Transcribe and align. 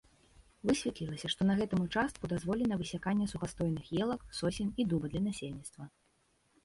Высветлілася, 0.69 1.27
што 1.33 1.41
на 1.49 1.55
гэтым 1.59 1.79
участку 1.87 2.31
дазволена 2.33 2.79
высяканне 2.81 3.27
сухастойных 3.35 3.85
елак, 4.03 4.25
сосен 4.39 4.69
і 4.85 4.91
дуба 4.95 5.05
для 5.13 5.21
насельніцтва. 5.31 5.83